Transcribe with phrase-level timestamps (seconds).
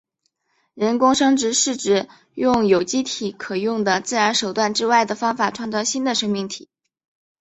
[0.73, 6.69] 人工生殖是指用有机体可用的自然手段之外的方法创造新的生命体。